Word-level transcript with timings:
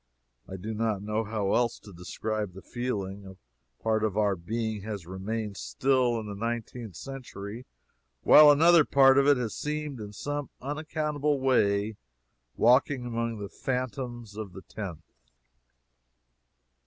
I 0.47 0.55
do 0.57 0.73
not 0.73 1.03
know 1.03 1.23
how 1.23 1.53
else 1.53 1.77
to 1.77 1.93
describe 1.93 2.53
the 2.53 2.63
feeling. 2.63 3.23
A 3.23 3.81
part 3.83 4.03
of 4.03 4.17
our 4.17 4.35
being 4.35 4.81
has 4.81 5.05
remained 5.05 5.57
still 5.57 6.19
in 6.19 6.25
the 6.25 6.33
nineteenth 6.33 6.95
century, 6.95 7.67
while 8.23 8.49
another 8.49 8.83
part 8.83 9.19
of 9.19 9.27
it 9.27 9.37
has 9.37 9.53
seemed 9.53 9.99
in 9.99 10.11
some 10.11 10.49
unaccountable 10.59 11.39
way 11.39 11.97
walking 12.57 13.05
among 13.05 13.37
the 13.37 13.47
phantoms 13.49 14.35
of 14.35 14.53
the 14.53 14.63
tenth. 14.63 15.05